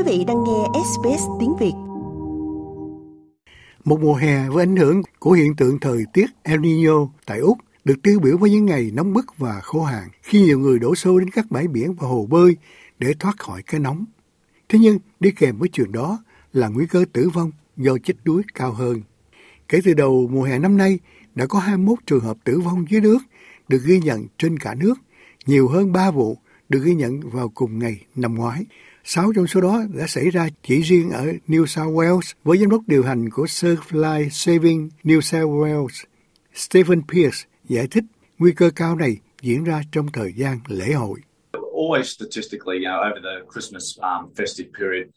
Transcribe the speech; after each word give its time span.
Quý 0.00 0.18
vị 0.18 0.24
đang 0.24 0.44
nghe 0.44 0.80
SBS 0.84 1.22
tiếng 1.40 1.56
Việt. 1.60 1.72
Một 3.84 4.00
mùa 4.00 4.14
hè 4.14 4.48
với 4.48 4.62
ảnh 4.62 4.76
hưởng 4.76 5.02
của 5.18 5.32
hiện 5.32 5.56
tượng 5.56 5.78
thời 5.80 6.04
tiết 6.12 6.26
El 6.42 6.60
Nino 6.60 7.08
tại 7.26 7.38
Úc 7.38 7.58
được 7.84 7.94
tiêu 8.02 8.20
biểu 8.20 8.38
với 8.38 8.50
những 8.50 8.66
ngày 8.66 8.90
nóng 8.94 9.12
bức 9.12 9.38
và 9.38 9.60
khô 9.60 9.82
hạn 9.82 10.08
khi 10.22 10.42
nhiều 10.42 10.58
người 10.58 10.78
đổ 10.78 10.94
xô 10.94 11.18
đến 11.18 11.30
các 11.30 11.50
bãi 11.50 11.68
biển 11.68 11.94
và 11.94 12.08
hồ 12.08 12.26
bơi 12.30 12.56
để 12.98 13.14
thoát 13.18 13.38
khỏi 13.38 13.62
cái 13.62 13.80
nóng. 13.80 14.04
Thế 14.68 14.78
nhưng 14.78 14.98
đi 15.20 15.30
kèm 15.30 15.58
với 15.58 15.68
chuyện 15.68 15.92
đó 15.92 16.24
là 16.52 16.68
nguy 16.68 16.86
cơ 16.86 17.04
tử 17.12 17.30
vong 17.34 17.50
do 17.76 17.98
chết 18.04 18.14
đuối 18.24 18.42
cao 18.54 18.72
hơn. 18.72 19.02
Kể 19.68 19.80
từ 19.84 19.94
đầu 19.94 20.28
mùa 20.32 20.42
hè 20.42 20.58
năm 20.58 20.76
nay, 20.76 20.98
đã 21.34 21.46
có 21.46 21.58
21 21.58 21.98
trường 22.06 22.24
hợp 22.24 22.36
tử 22.44 22.60
vong 22.60 22.84
dưới 22.88 23.00
nước 23.00 23.18
được 23.68 23.82
ghi 23.84 24.00
nhận 24.00 24.26
trên 24.38 24.58
cả 24.58 24.74
nước, 24.74 24.94
nhiều 25.46 25.68
hơn 25.68 25.92
3 25.92 26.10
vụ 26.10 26.38
được 26.68 26.80
ghi 26.84 26.94
nhận 26.94 27.20
vào 27.20 27.48
cùng 27.48 27.78
ngày 27.78 28.00
năm 28.14 28.34
ngoái. 28.34 28.64
Sáu 29.04 29.32
trong 29.36 29.46
số 29.46 29.60
đó 29.60 29.82
đã 29.94 30.06
xảy 30.06 30.30
ra 30.30 30.48
chỉ 30.62 30.80
riêng 30.80 31.10
ở 31.10 31.26
New 31.48 31.66
South 31.66 31.94
Wales 31.94 32.32
với 32.44 32.58
giám 32.58 32.70
đốc 32.70 32.80
điều 32.86 33.02
hành 33.02 33.30
của 33.30 33.44
Surf 33.44 33.76
Life 33.90 34.28
Saving 34.28 34.88
New 35.04 35.20
South 35.20 35.50
Wales, 35.50 36.04
Stephen 36.54 37.02
Pierce 37.12 37.38
giải 37.68 37.86
thích 37.90 38.04
nguy 38.38 38.52
cơ 38.52 38.70
cao 38.76 38.96
này 38.96 39.16
diễn 39.42 39.64
ra 39.64 39.82
trong 39.92 40.06
thời 40.12 40.32
gian 40.36 40.58
lễ 40.68 40.92
hội. 40.92 41.20
Always 41.52 42.02
statistically, 42.02 42.84
you 42.84 42.90
know, 42.90 43.10
over 43.10 43.22
the 43.22 43.44
Christmas 43.52 43.98
um, 43.98 44.32
festive 44.36 44.70
period, 44.78 45.08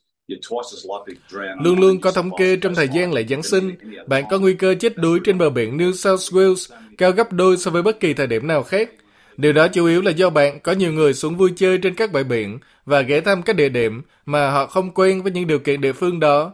Luôn 1.63 1.79
luôn 1.79 2.01
có 2.01 2.11
thống 2.11 2.29
kê 2.37 2.55
trong 2.55 2.75
thời 2.75 2.89
gian 2.89 3.13
lễ 3.13 3.25
Giáng 3.29 3.43
sinh, 3.43 3.75
bạn 4.07 4.23
có 4.29 4.39
nguy 4.39 4.53
cơ 4.53 4.75
chết 4.75 4.97
đuối 4.97 5.19
trên 5.23 5.37
bờ 5.37 5.49
biển 5.49 5.77
New 5.77 5.91
South 5.91 6.33
Wales 6.33 6.75
cao 6.97 7.11
gấp 7.11 7.31
đôi 7.31 7.57
so 7.57 7.71
với 7.71 7.81
bất 7.81 7.99
kỳ 7.99 8.13
thời 8.13 8.27
điểm 8.27 8.47
nào 8.47 8.63
khác. 8.63 8.89
Điều 9.37 9.53
đó 9.53 9.67
chủ 9.67 9.85
yếu 9.85 10.01
là 10.01 10.11
do 10.11 10.29
bạn 10.29 10.59
có 10.59 10.71
nhiều 10.71 10.93
người 10.93 11.13
xuống 11.13 11.37
vui 11.37 11.53
chơi 11.55 11.77
trên 11.77 11.95
các 11.95 12.11
bãi 12.11 12.23
biển 12.23 12.59
và 12.85 13.01
ghé 13.01 13.21
thăm 13.21 13.43
các 13.43 13.55
địa 13.55 13.69
điểm 13.69 14.01
mà 14.25 14.51
họ 14.51 14.67
không 14.67 14.91
quen 14.91 15.23
với 15.23 15.31
những 15.31 15.47
điều 15.47 15.59
kiện 15.59 15.81
địa 15.81 15.93
phương 15.93 16.19
đó. 16.19 16.53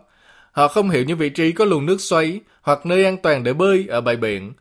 Họ 0.52 0.68
không 0.68 0.90
hiểu 0.90 1.04
những 1.04 1.18
vị 1.18 1.30
trí 1.30 1.52
có 1.52 1.66
luồng 1.66 1.86
nước 1.86 2.02
xoáy 2.02 2.40
hoặc 2.62 2.86
nơi 2.86 3.06
an 3.06 3.18
toàn 3.18 3.44
để 3.44 3.54
bơi 3.54 3.86
ở 3.90 4.02
bãi 4.02 4.16
biển. 4.16 4.54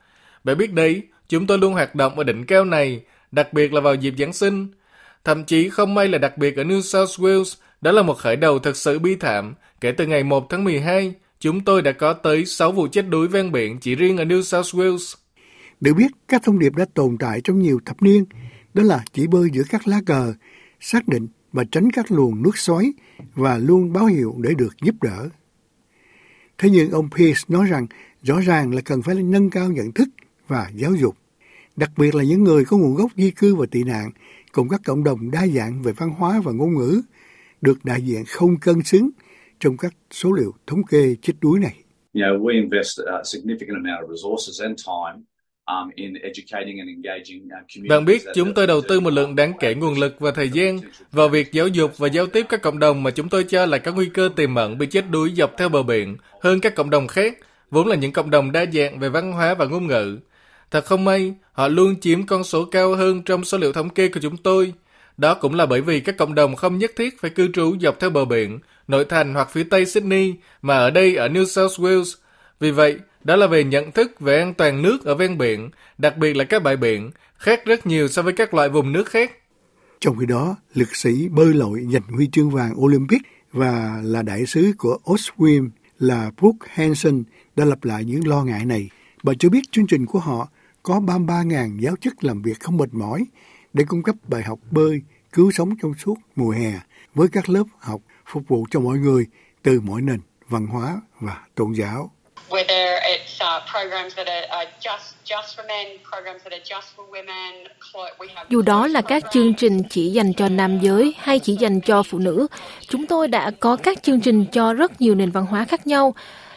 Bạn 0.44 0.58
biết 0.58 0.72
đấy, 0.72 1.02
chúng 1.28 1.46
tôi 1.46 1.58
luôn 1.58 1.72
hoạt 1.72 1.94
động 1.94 2.18
ở 2.18 2.24
đỉnh 2.24 2.46
cao 2.46 2.64
này, 2.64 3.00
đặc 3.32 3.52
biệt 3.52 3.72
là 3.72 3.80
vào 3.80 3.94
dịp 3.94 4.14
Giáng 4.18 4.32
sinh. 4.32 4.68
Thậm 5.24 5.44
chí 5.44 5.68
không 5.68 5.94
may 5.94 6.08
là 6.08 6.18
đặc 6.18 6.38
biệt 6.38 6.56
ở 6.56 6.62
New 6.62 6.80
South 6.80 7.20
Wales, 7.20 7.54
đó 7.80 7.92
là 7.92 8.02
một 8.02 8.18
khởi 8.18 8.36
đầu 8.36 8.58
thật 8.58 8.76
sự 8.76 8.98
bi 8.98 9.16
thảm. 9.16 9.54
Kể 9.80 9.92
từ 9.92 10.06
ngày 10.06 10.24
1 10.24 10.46
tháng 10.50 10.64
12, 10.64 11.14
chúng 11.40 11.60
tôi 11.64 11.82
đã 11.82 11.92
có 11.92 12.12
tới 12.12 12.44
6 12.44 12.72
vụ 12.72 12.88
chết 12.92 13.08
đuối 13.08 13.28
ven 13.28 13.52
biển 13.52 13.78
chỉ 13.80 13.94
riêng 13.94 14.16
ở 14.16 14.24
New 14.24 14.42
South 14.42 14.74
Wales. 14.74 15.14
Được 15.80 15.92
biết, 15.96 16.10
các 16.28 16.42
thông 16.44 16.58
điệp 16.58 16.74
đã 16.76 16.84
tồn 16.94 17.16
tại 17.18 17.40
trong 17.44 17.58
nhiều 17.58 17.80
thập 17.84 18.02
niên, 18.02 18.24
đó 18.74 18.82
là 18.82 19.00
chỉ 19.12 19.26
bơi 19.26 19.48
giữa 19.52 19.62
các 19.70 19.88
lá 19.88 20.00
cờ, 20.06 20.32
xác 20.80 21.08
định 21.08 21.28
và 21.52 21.64
tránh 21.64 21.90
các 21.90 22.12
luồng 22.12 22.42
nước 22.42 22.58
xoáy 22.58 22.92
và 23.34 23.58
luôn 23.58 23.92
báo 23.92 24.06
hiệu 24.06 24.34
để 24.38 24.54
được 24.58 24.76
giúp 24.82 24.94
đỡ. 25.02 25.28
Thế 26.58 26.70
nhưng 26.70 26.90
ông 26.90 27.08
Pierce 27.16 27.44
nói 27.48 27.66
rằng 27.66 27.86
rõ 28.22 28.40
ràng 28.40 28.74
là 28.74 28.80
cần 28.84 29.02
phải 29.02 29.14
nâng 29.14 29.50
cao 29.50 29.72
nhận 29.72 29.92
thức 29.92 30.08
và 30.48 30.70
giáo 30.74 30.94
dục, 30.94 31.16
đặc 31.76 31.90
biệt 31.96 32.14
là 32.14 32.24
những 32.24 32.44
người 32.44 32.64
có 32.64 32.76
nguồn 32.76 32.94
gốc 32.94 33.10
di 33.16 33.30
cư 33.30 33.54
và 33.54 33.66
tị 33.70 33.84
nạn, 33.84 34.10
cùng 34.52 34.68
các 34.68 34.80
cộng 34.84 35.04
đồng 35.04 35.30
đa 35.30 35.46
dạng 35.46 35.82
về 35.82 35.92
văn 35.92 36.10
hóa 36.10 36.40
và 36.44 36.52
ngôn 36.52 36.74
ngữ, 36.74 37.02
được 37.60 37.84
đại 37.84 38.02
diện 38.02 38.24
không 38.26 38.56
cân 38.56 38.82
xứng 38.82 39.10
trong 39.60 39.76
các 39.76 39.94
số 40.10 40.32
liệu 40.32 40.54
thống 40.66 40.84
kê 40.84 41.16
chết 41.22 41.32
đuối 41.40 41.60
này. 41.60 41.74
You 42.14 42.22
know, 42.22 42.42
we 42.42 42.52
invest 42.62 43.00
a 43.06 43.22
significant 43.22 43.74
amount 43.74 44.04
of 44.04 44.08
resources 44.16 44.62
and 44.62 44.80
time 44.86 45.27
bạn 47.88 48.04
biết, 48.04 48.22
chúng 48.34 48.54
tôi 48.54 48.66
đầu 48.66 48.80
tư 48.80 49.00
một 49.00 49.10
lượng 49.10 49.36
đáng 49.36 49.52
kể 49.60 49.74
nguồn 49.74 49.98
lực 49.98 50.16
và 50.18 50.30
thời 50.30 50.48
gian 50.48 50.78
vào 51.12 51.28
việc 51.28 51.52
giáo 51.52 51.68
dục 51.68 51.98
và 51.98 52.08
giao 52.08 52.26
tiếp 52.26 52.46
các 52.48 52.62
cộng 52.62 52.78
đồng 52.78 53.02
mà 53.02 53.10
chúng 53.10 53.28
tôi 53.28 53.44
cho 53.44 53.66
là 53.66 53.78
có 53.78 53.92
nguy 53.92 54.06
cơ 54.06 54.30
tiềm 54.36 54.54
ẩn 54.54 54.78
bị 54.78 54.86
chết 54.86 55.04
đuối 55.10 55.32
dọc 55.36 55.54
theo 55.58 55.68
bờ 55.68 55.82
biển 55.82 56.16
hơn 56.40 56.60
các 56.60 56.74
cộng 56.74 56.90
đồng 56.90 57.06
khác, 57.06 57.38
vốn 57.70 57.86
là 57.86 57.96
những 57.96 58.12
cộng 58.12 58.30
đồng 58.30 58.52
đa 58.52 58.66
dạng 58.72 58.98
về 58.98 59.08
văn 59.08 59.32
hóa 59.32 59.54
và 59.54 59.64
ngôn 59.64 59.86
ngữ. 59.86 60.18
Thật 60.70 60.84
không 60.84 61.04
may, 61.04 61.34
họ 61.52 61.68
luôn 61.68 62.00
chiếm 62.00 62.26
con 62.26 62.44
số 62.44 62.64
cao 62.64 62.94
hơn 62.94 63.22
trong 63.22 63.44
số 63.44 63.58
liệu 63.58 63.72
thống 63.72 63.88
kê 63.88 64.08
của 64.08 64.20
chúng 64.22 64.36
tôi. 64.36 64.72
Đó 65.16 65.34
cũng 65.34 65.54
là 65.54 65.66
bởi 65.66 65.80
vì 65.80 66.00
các 66.00 66.16
cộng 66.16 66.34
đồng 66.34 66.56
không 66.56 66.78
nhất 66.78 66.92
thiết 66.96 67.20
phải 67.20 67.30
cư 67.30 67.48
trú 67.52 67.76
dọc 67.80 68.00
theo 68.00 68.10
bờ 68.10 68.24
biển, 68.24 68.58
nội 68.88 69.04
thành 69.04 69.34
hoặc 69.34 69.50
phía 69.50 69.64
tây 69.70 69.86
Sydney, 69.86 70.34
mà 70.62 70.78
ở 70.78 70.90
đây 70.90 71.16
ở 71.16 71.28
New 71.28 71.44
South 71.44 71.80
Wales. 71.80 72.14
Vì 72.60 72.70
vậy, 72.70 72.96
đó 73.28 73.36
là 73.36 73.46
về 73.46 73.64
nhận 73.64 73.92
thức 73.92 74.20
về 74.20 74.38
an 74.38 74.54
toàn 74.54 74.82
nước 74.82 75.04
ở 75.04 75.14
ven 75.14 75.38
biển, 75.38 75.70
đặc 75.98 76.16
biệt 76.16 76.36
là 76.36 76.44
các 76.44 76.62
bãi 76.62 76.76
biển, 76.76 77.10
khác 77.36 77.60
rất 77.64 77.86
nhiều 77.86 78.08
so 78.08 78.22
với 78.22 78.32
các 78.32 78.54
loại 78.54 78.68
vùng 78.68 78.92
nước 78.92 79.08
khác. 79.08 79.32
Trong 80.00 80.18
khi 80.18 80.26
đó, 80.26 80.56
lực 80.74 80.96
sĩ 80.96 81.28
bơi 81.28 81.54
lội 81.54 81.86
giành 81.92 82.02
huy 82.02 82.28
chương 82.32 82.50
vàng 82.50 82.80
Olympic 82.80 83.22
và 83.52 84.00
là 84.02 84.22
đại 84.22 84.46
sứ 84.46 84.72
của 84.78 84.98
Oswim 85.04 85.70
là 85.98 86.30
Brooke 86.40 86.68
Hansen 86.70 87.24
đã 87.56 87.64
lặp 87.64 87.84
lại 87.84 88.04
những 88.04 88.26
lo 88.26 88.44
ngại 88.44 88.64
này. 88.64 88.90
Bà 89.22 89.32
cho 89.38 89.48
biết 89.48 89.72
chương 89.72 89.86
trình 89.86 90.06
của 90.06 90.18
họ 90.18 90.48
có 90.82 91.00
33.000 91.00 91.78
giáo 91.78 91.94
chức 92.00 92.24
làm 92.24 92.42
việc 92.42 92.60
không 92.60 92.76
mệt 92.76 92.94
mỏi 92.94 93.24
để 93.72 93.84
cung 93.88 94.02
cấp 94.02 94.16
bài 94.28 94.42
học 94.42 94.58
bơi 94.70 95.02
cứu 95.32 95.50
sống 95.50 95.70
trong 95.82 95.94
suốt 95.94 96.14
mùa 96.36 96.50
hè 96.50 96.80
với 97.14 97.28
các 97.28 97.48
lớp 97.48 97.64
học 97.78 98.00
phục 98.26 98.48
vụ 98.48 98.66
cho 98.70 98.80
mọi 98.80 98.98
người 98.98 99.26
từ 99.62 99.80
mọi 99.80 100.02
nền 100.02 100.20
văn 100.48 100.66
hóa 100.66 101.00
và 101.20 101.46
tôn 101.54 101.72
giáo. 101.72 102.10
It's 103.38 103.46
uh, 103.46 103.72
programs 103.72 104.14
that 104.16 104.26
are 104.50 104.68
just 104.80 105.14
just 105.24 105.56
for 105.56 105.68
men, 105.68 105.86
programs 106.10 106.42
that 106.42 106.52
are 106.52 106.64
just 106.64 106.86
for 106.96 107.04
women. 107.10 107.66
Dù 108.48 108.62
đó 108.62 108.86
là 108.86 109.00
các 109.00 109.24
chương 109.32 109.54
trình 109.54 109.82
chỉ 109.90 110.10
dành 110.10 110.32
cho 110.32 110.48
nam 110.48 110.78
giới 110.80 111.14
hay 111.18 111.38
chỉ 111.38 111.56
dành 111.56 111.80
cho 111.80 112.02
phụ 112.02 112.18
nữ, 112.18 112.46
chúng 112.88 113.06
tôi 113.06 113.28
đã 113.28 113.50
có 113.60 113.76
các 113.76 114.02
chương 114.02 114.20
trình 114.20 114.44
cho 114.52 114.72
rất 114.72 115.00
nhiều 115.00 115.14
nền 115.14 115.30
văn 115.30 115.46
hóa 115.46 115.64
khác 115.64 115.86
nhau 115.86 116.14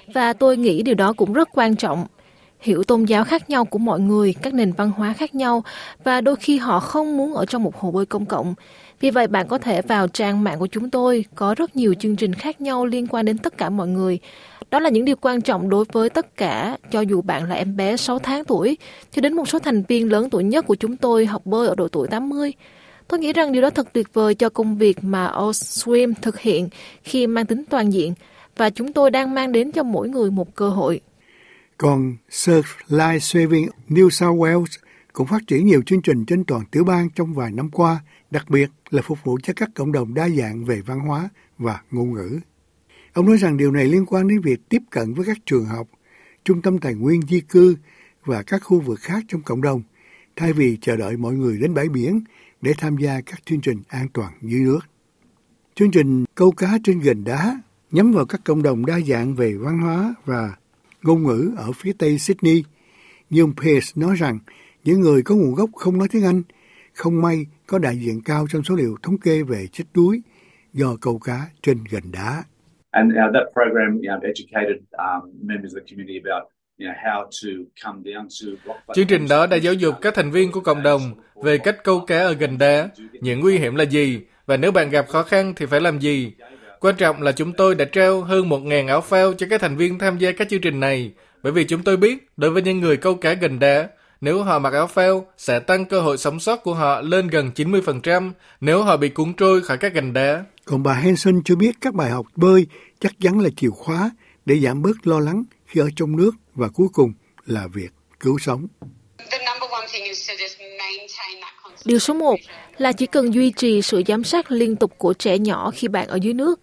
và 0.07 0.33
tôi 0.33 0.57
nghĩ 0.57 0.81
điều 0.81 0.95
đó 0.95 1.13
cũng 1.17 1.33
rất 1.33 1.49
quan 1.51 1.75
trọng 1.75 2.05
hiểu 2.61 2.83
tôn 2.83 3.05
giáo 3.05 3.23
khác 3.23 3.49
nhau 3.49 3.65
của 3.65 3.79
mọi 3.79 3.99
người, 3.99 4.35
các 4.41 4.53
nền 4.53 4.71
văn 4.71 4.91
hóa 4.91 5.13
khác 5.13 5.35
nhau 5.35 5.63
và 6.03 6.21
đôi 6.21 6.35
khi 6.35 6.57
họ 6.57 6.79
không 6.79 7.17
muốn 7.17 7.33
ở 7.33 7.45
trong 7.45 7.63
một 7.63 7.75
hồ 7.79 7.91
bơi 7.91 8.05
công 8.05 8.25
cộng. 8.25 8.55
Vì 8.99 9.11
vậy 9.11 9.27
bạn 9.27 9.47
có 9.47 9.57
thể 9.57 9.81
vào 9.81 10.07
trang 10.07 10.43
mạng 10.43 10.59
của 10.59 10.67
chúng 10.67 10.89
tôi, 10.89 11.25
có 11.35 11.55
rất 11.57 11.75
nhiều 11.75 11.93
chương 11.93 12.15
trình 12.15 12.33
khác 12.33 12.61
nhau 12.61 12.85
liên 12.85 13.07
quan 13.07 13.25
đến 13.25 13.37
tất 13.37 13.57
cả 13.57 13.69
mọi 13.69 13.87
người. 13.87 14.19
Đó 14.71 14.79
là 14.79 14.89
những 14.89 15.05
điều 15.05 15.15
quan 15.15 15.41
trọng 15.41 15.69
đối 15.69 15.85
với 15.91 16.09
tất 16.09 16.37
cả, 16.37 16.77
cho 16.91 17.01
dù 17.01 17.21
bạn 17.21 17.49
là 17.49 17.55
em 17.55 17.75
bé 17.75 17.97
6 17.97 18.19
tháng 18.19 18.45
tuổi, 18.45 18.77
cho 19.11 19.21
đến 19.21 19.33
một 19.33 19.49
số 19.49 19.59
thành 19.59 19.83
viên 19.87 20.11
lớn 20.11 20.29
tuổi 20.29 20.43
nhất 20.43 20.65
của 20.67 20.75
chúng 20.75 20.97
tôi 20.97 21.25
học 21.25 21.45
bơi 21.45 21.67
ở 21.67 21.75
độ 21.75 21.87
tuổi 21.87 22.07
80. 22.07 22.53
Tôi 23.07 23.19
nghĩ 23.19 23.33
rằng 23.33 23.51
điều 23.51 23.61
đó 23.61 23.69
thật 23.69 23.87
tuyệt 23.93 24.13
vời 24.13 24.35
cho 24.35 24.49
công 24.49 24.77
việc 24.77 25.03
mà 25.03 25.31
Swim 25.35 26.13
thực 26.21 26.39
hiện 26.39 26.69
khi 27.03 27.27
mang 27.27 27.45
tính 27.45 27.63
toàn 27.69 27.93
diện 27.93 28.13
và 28.57 28.69
chúng 28.69 28.93
tôi 28.93 29.11
đang 29.11 29.33
mang 29.33 29.51
đến 29.51 29.71
cho 29.71 29.83
mỗi 29.83 30.09
người 30.09 30.31
một 30.31 30.55
cơ 30.55 30.69
hội. 30.69 31.01
Còn 31.77 32.15
Surf 32.29 32.63
Life 32.87 33.19
Saving 33.19 33.69
New 33.89 34.09
South 34.09 34.39
Wales 34.39 34.77
cũng 35.13 35.27
phát 35.27 35.41
triển 35.47 35.65
nhiều 35.65 35.81
chương 35.85 36.01
trình 36.01 36.25
trên 36.25 36.43
toàn 36.43 36.65
tiểu 36.71 36.83
bang 36.83 37.09
trong 37.15 37.33
vài 37.33 37.51
năm 37.51 37.69
qua, 37.69 37.99
đặc 38.31 38.49
biệt 38.49 38.69
là 38.89 39.01
phục 39.01 39.17
vụ 39.23 39.37
cho 39.43 39.53
các 39.55 39.69
cộng 39.75 39.91
đồng 39.91 40.13
đa 40.13 40.29
dạng 40.29 40.65
về 40.65 40.81
văn 40.85 40.99
hóa 40.99 41.29
và 41.57 41.81
ngôn 41.91 42.13
ngữ. 42.13 42.39
Ông 43.13 43.25
nói 43.25 43.37
rằng 43.37 43.57
điều 43.57 43.71
này 43.71 43.85
liên 43.85 44.05
quan 44.05 44.27
đến 44.27 44.41
việc 44.41 44.59
tiếp 44.69 44.81
cận 44.89 45.13
với 45.13 45.25
các 45.25 45.37
trường 45.45 45.65
học, 45.65 45.87
trung 46.43 46.61
tâm 46.61 46.79
tài 46.79 46.93
nguyên 46.93 47.21
di 47.21 47.39
cư 47.39 47.75
và 48.25 48.43
các 48.43 48.63
khu 48.63 48.79
vực 48.79 48.99
khác 48.99 49.23
trong 49.27 49.41
cộng 49.41 49.61
đồng, 49.61 49.81
thay 50.35 50.53
vì 50.53 50.77
chờ 50.81 50.95
đợi 50.95 51.17
mọi 51.17 51.33
người 51.33 51.57
đến 51.57 51.73
bãi 51.73 51.89
biển 51.89 52.21
để 52.61 52.73
tham 52.77 52.97
gia 52.97 53.21
các 53.21 53.45
chương 53.45 53.61
trình 53.61 53.81
an 53.87 54.07
toàn 54.13 54.33
dưới 54.41 54.61
nước. 54.61 54.79
Chương 55.75 55.91
trình 55.91 56.25
câu 56.35 56.51
cá 56.51 56.77
trên 56.83 56.99
gành 56.99 57.23
đá 57.23 57.61
nhắm 57.91 58.11
vào 58.11 58.25
các 58.25 58.41
cộng 58.45 58.63
đồng 58.63 58.85
đa 58.85 58.99
dạng 58.99 59.35
về 59.35 59.53
văn 59.53 59.79
hóa 59.79 60.15
và 60.25 60.55
ngôn 61.03 61.23
ngữ 61.23 61.51
ở 61.57 61.71
phía 61.71 61.93
tây 61.97 62.19
Sydney. 62.19 62.63
Nhưng 63.29 63.53
Pierce 63.55 63.91
nói 63.95 64.15
rằng 64.15 64.39
những 64.83 65.01
người 65.01 65.21
có 65.21 65.35
nguồn 65.35 65.55
gốc 65.55 65.69
không 65.75 65.97
nói 65.97 66.07
tiếng 66.11 66.23
Anh 66.23 66.43
không 66.93 67.21
may 67.21 67.45
có 67.67 67.79
đại 67.79 67.97
diện 67.97 68.21
cao 68.21 68.47
trong 68.51 68.63
số 68.63 68.75
liệu 68.75 68.95
thống 69.03 69.17
kê 69.17 69.43
về 69.43 69.67
chết 69.67 69.83
đuối 69.93 70.21
do 70.73 70.95
câu 71.01 71.19
cá 71.19 71.47
trên 71.61 71.77
gành 71.89 72.11
đá. 72.11 72.43
And 72.91 73.11
uh, 73.11 73.33
that 73.33 73.53
program 73.53 73.99
you 74.03 74.09
know, 74.09 74.19
educated 74.23 74.77
um, 74.97 75.21
members 75.41 75.73
of 75.73 75.79
the 75.79 75.85
community 75.89 76.19
about 76.25 76.43
Chương 78.95 79.07
trình 79.07 79.27
đó 79.27 79.47
đã 79.47 79.57
giáo 79.57 79.73
dục 79.73 79.95
các 80.01 80.15
thành 80.15 80.31
viên 80.31 80.51
của 80.51 80.59
cộng 80.59 80.83
đồng 80.83 81.13
về 81.35 81.57
cách 81.57 81.83
câu 81.83 81.99
cá 81.99 82.19
ở 82.19 82.33
gần 82.33 82.57
đá, 82.57 82.89
những 83.21 83.39
nguy 83.39 83.57
hiểm 83.57 83.75
là 83.75 83.83
gì, 83.83 84.21
và 84.45 84.57
nếu 84.57 84.71
bạn 84.71 84.89
gặp 84.89 85.07
khó 85.07 85.23
khăn 85.23 85.53
thì 85.55 85.65
phải 85.65 85.81
làm 85.81 85.99
gì. 85.99 86.33
Quan 86.79 86.95
trọng 86.95 87.21
là 87.21 87.31
chúng 87.31 87.53
tôi 87.53 87.75
đã 87.75 87.85
trao 87.85 88.21
hơn 88.21 88.49
1.000 88.49 88.87
áo 88.87 89.01
phao 89.01 89.33
cho 89.33 89.47
các 89.49 89.61
thành 89.61 89.77
viên 89.77 89.99
tham 89.99 90.17
gia 90.17 90.31
các 90.31 90.49
chương 90.49 90.61
trình 90.61 90.79
này, 90.79 91.11
bởi 91.43 91.53
vì 91.53 91.63
chúng 91.63 91.83
tôi 91.83 91.97
biết 91.97 92.27
đối 92.37 92.51
với 92.51 92.61
những 92.61 92.79
người 92.79 92.97
câu 92.97 93.15
cá 93.15 93.33
gần 93.33 93.59
đá, 93.59 93.87
nếu 94.21 94.43
họ 94.43 94.59
mặc 94.59 94.73
áo 94.73 94.87
phao 94.87 95.25
sẽ 95.37 95.59
tăng 95.59 95.85
cơ 95.85 96.01
hội 96.01 96.17
sống 96.17 96.39
sót 96.39 96.63
của 96.63 96.73
họ 96.73 97.01
lên 97.01 97.27
gần 97.27 97.51
90% 97.55 98.31
nếu 98.61 98.83
họ 98.83 98.97
bị 98.97 99.09
cuốn 99.09 99.33
trôi 99.33 99.61
khỏi 99.61 99.77
các 99.77 99.93
gành 99.93 100.13
đá. 100.13 100.43
Còn 100.71 100.83
bà 100.83 100.93
Henson 100.93 101.41
cho 101.45 101.55
biết 101.55 101.71
các 101.81 101.93
bài 101.93 102.11
học 102.11 102.25
bơi 102.35 102.67
chắc 102.99 103.19
chắn 103.19 103.39
là 103.39 103.49
chìa 103.57 103.69
khóa 103.69 104.11
để 104.45 104.59
giảm 104.59 104.81
bớt 104.81 105.07
lo 105.07 105.19
lắng 105.19 105.43
khi 105.65 105.81
ở 105.81 105.89
trong 105.95 106.17
nước 106.17 106.31
và 106.55 106.67
cuối 106.69 106.87
cùng 106.93 107.13
là 107.45 107.67
việc 107.73 107.89
cứu 108.19 108.39
sống. 108.39 108.67
Điều 111.85 111.99
số 111.99 112.13
một 112.13 112.35
là 112.77 112.91
chỉ 112.91 113.05
cần 113.05 113.33
duy 113.33 113.51
trì 113.51 113.81
sự 113.81 114.01
giám 114.07 114.23
sát 114.23 114.51
liên 114.51 114.75
tục 114.75 114.91
của 114.97 115.13
trẻ 115.13 115.37
nhỏ 115.37 115.71
khi 115.71 115.87
bạn 115.87 116.07
ở 116.07 116.15
dưới 116.21 116.33
nước. 116.33 116.59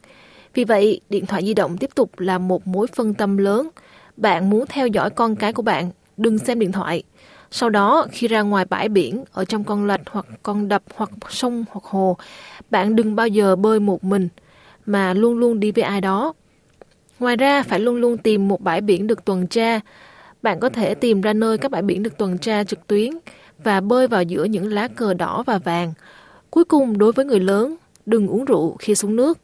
Vì 0.55 0.65
vậy, 0.65 1.01
điện 1.09 1.27
thoại 1.27 1.43
di 1.47 1.55
động 1.55 1.79
tiếp 1.79 1.91
tục 1.95 2.21
là 2.21 2.39
một 2.39 2.67
mối 2.67 2.87
phân 2.97 3.15
tâm 3.15 3.37
lớn. 3.37 3.69
Bạn 4.17 4.51
muốn 4.51 4.65
theo 4.69 4.87
dõi 4.87 5.11
con 5.11 5.37
cái 5.37 5.53
của 5.53 5.63
bạn, 5.63 5.91
đừng 6.17 6.39
xem 6.39 6.59
điện 6.59 6.73
thoại. 6.73 7.03
Sau 7.51 7.71
đó, 7.71 8.07
khi 8.11 8.29
ra 8.29 8.43
ngoài 8.43 8.65
bãi 8.65 8.89
biển, 8.89 9.25
ở 9.33 9.45
trong 9.45 9.65
con 9.65 9.87
lạch 9.87 10.01
hoặc 10.11 10.27
con 10.43 10.69
đập 10.69 10.83
hoặc 10.95 11.11
sông 11.29 11.65
hoặc 11.71 11.85
hồ, 11.85 12.17
bạn 12.71 12.97
đừng 12.97 13.17
bao 13.17 13.29
giờ 13.29 13.57
bơi 13.57 13.81
một 13.81 14.05
mình, 14.05 14.29
mà 14.87 15.15
luôn 15.15 15.39
luôn 15.39 15.61
đi 15.61 15.73
với 15.73 15.85
ai 15.85 16.01
đó. 16.01 16.33
Ngoài 17.19 17.37
ra, 17.37 17.63
phải 17.63 17.81
luôn 17.81 17.97
luôn 17.97 18.19
tìm 18.19 18.49
một 18.49 18.61
bãi 18.61 18.81
biển 18.81 19.07
được 19.07 19.25
tuần 19.25 19.47
tra. 19.47 19.81
Bạn 20.43 20.61
có 20.61 20.69
thể 20.69 20.95
tìm 20.95 21.21
ra 21.21 21.33
nơi 21.33 21.59
các 21.59 21.71
bãi 21.71 21.83
biển 21.83 22.03
được 22.03 22.19
tuần 22.19 22.39
tra 22.39 22.65
trực 22.65 22.87
tuyến 22.87 23.11
và 23.65 23.81
bơi 23.81 24.09
vào 24.09 24.23
giữa 24.23 24.45
những 24.45 24.73
lá 24.73 24.89
cờ 24.89 25.15
đỏ 25.15 25.43
và 25.47 25.59
vàng. 25.59 25.93
Cuối 26.51 26.65
cùng, 26.65 26.99
đối 26.99 27.13
với 27.13 27.25
người 27.25 27.41
lớn, 27.41 27.77
đừng 28.07 28.29
uống 28.29 28.45
rượu 28.45 28.77
khi 28.79 28.95
xuống 28.95 29.17
nước. 29.17 29.39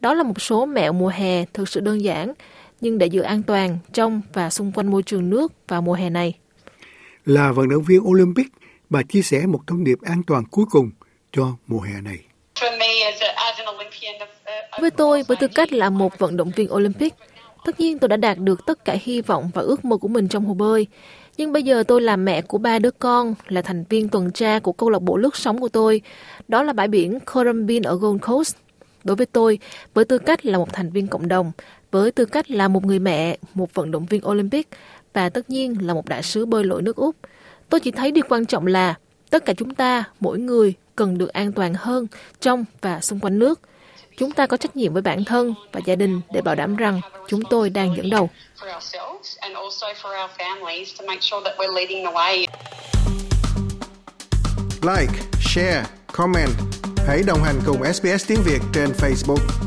Đó 0.00 0.14
là 0.14 0.22
một 0.22 0.40
số 0.40 0.66
mẹo 0.66 0.92
mùa 0.92 1.08
hè 1.08 1.44
thực 1.44 1.68
sự 1.68 1.80
đơn 1.80 2.02
giản, 2.02 2.32
nhưng 2.80 2.98
để 2.98 3.06
giữ 3.06 3.20
an 3.20 3.42
toàn 3.42 3.78
trong 3.92 4.20
và 4.32 4.50
xung 4.50 4.72
quanh 4.72 4.90
môi 4.90 5.02
trường 5.02 5.30
nước 5.30 5.52
vào 5.68 5.82
mùa 5.82 5.94
hè 5.94 6.10
này. 6.10 6.34
Là 7.24 7.52
vận 7.52 7.68
động 7.68 7.82
viên 7.82 8.00
Olympic, 8.08 8.46
bà 8.90 9.02
chia 9.02 9.22
sẻ 9.22 9.46
một 9.46 9.60
thông 9.66 9.84
điệp 9.84 9.98
an 10.02 10.22
toàn 10.26 10.44
cuối 10.50 10.64
cùng 10.70 10.90
cho 11.32 11.52
mùa 11.66 11.80
hè 11.80 12.00
này. 12.00 12.18
Với 14.80 14.90
tôi, 14.90 15.22
với 15.22 15.36
tư 15.40 15.48
cách 15.48 15.72
là 15.72 15.90
một 15.90 16.18
vận 16.18 16.36
động 16.36 16.50
viên 16.56 16.72
Olympic, 16.72 17.14
tất 17.66 17.80
nhiên 17.80 17.98
tôi 17.98 18.08
đã 18.08 18.16
đạt 18.16 18.38
được 18.38 18.66
tất 18.66 18.84
cả 18.84 18.96
hy 19.02 19.20
vọng 19.20 19.50
và 19.54 19.62
ước 19.62 19.84
mơ 19.84 19.96
của 19.96 20.08
mình 20.08 20.28
trong 20.28 20.44
hồ 20.44 20.54
bơi. 20.54 20.86
Nhưng 21.36 21.52
bây 21.52 21.62
giờ 21.62 21.82
tôi 21.82 22.00
là 22.00 22.16
mẹ 22.16 22.42
của 22.42 22.58
ba 22.58 22.78
đứa 22.78 22.90
con, 22.90 23.34
là 23.48 23.62
thành 23.62 23.84
viên 23.88 24.08
tuần 24.08 24.32
tra 24.32 24.58
của 24.58 24.72
câu 24.72 24.90
lạc 24.90 25.02
bộ 25.02 25.16
lướt 25.16 25.36
sóng 25.36 25.60
của 25.60 25.68
tôi. 25.68 26.00
Đó 26.48 26.62
là 26.62 26.72
bãi 26.72 26.88
biển 26.88 27.18
Currumbin 27.32 27.82
ở 27.82 27.96
Gold 27.96 28.22
Coast. 28.22 28.56
Đối 29.04 29.16
với 29.16 29.26
tôi, 29.26 29.58
với 29.94 30.04
tư 30.04 30.18
cách 30.18 30.46
là 30.46 30.58
một 30.58 30.72
thành 30.72 30.90
viên 30.90 31.06
cộng 31.06 31.28
đồng, 31.28 31.52
với 31.90 32.10
tư 32.10 32.24
cách 32.24 32.50
là 32.50 32.68
một 32.68 32.84
người 32.84 32.98
mẹ, 32.98 33.38
một 33.54 33.74
vận 33.74 33.90
động 33.90 34.06
viên 34.06 34.28
Olympic 34.28 34.68
và 35.14 35.28
tất 35.28 35.50
nhiên 35.50 35.86
là 35.86 35.94
một 35.94 36.08
đại 36.08 36.22
sứ 36.22 36.46
bơi 36.46 36.64
lội 36.64 36.82
nước 36.82 36.96
Úc, 36.96 37.16
tôi 37.68 37.80
chỉ 37.80 37.90
thấy 37.90 38.10
điều 38.10 38.24
quan 38.28 38.46
trọng 38.46 38.66
là 38.66 38.94
tất 39.30 39.44
cả 39.44 39.52
chúng 39.56 39.74
ta, 39.74 40.04
mỗi 40.20 40.38
người 40.38 40.74
cần 40.96 41.18
được 41.18 41.32
an 41.32 41.52
toàn 41.52 41.74
hơn 41.74 42.06
trong 42.40 42.64
và 42.80 43.00
xung 43.00 43.20
quanh 43.20 43.38
nước. 43.38 43.60
Chúng 44.18 44.30
ta 44.30 44.46
có 44.46 44.56
trách 44.56 44.76
nhiệm 44.76 44.92
với 44.92 45.02
bản 45.02 45.24
thân 45.24 45.54
và 45.72 45.80
gia 45.86 45.94
đình 45.94 46.20
để 46.32 46.40
bảo 46.40 46.54
đảm 46.54 46.76
rằng 46.76 47.00
chúng 47.28 47.42
tôi 47.50 47.70
đang 47.70 47.96
dẫn 47.96 48.10
đầu. 48.10 48.30
Like, 54.82 55.12
share, 55.40 55.84
comment. 56.12 56.50
Hãy 57.06 57.22
đồng 57.26 57.42
hành 57.44 57.60
cùng 57.66 57.92
SBS 57.92 58.28
tiếng 58.28 58.42
Việt 58.44 58.60
trên 58.74 58.90
Facebook. 58.90 59.63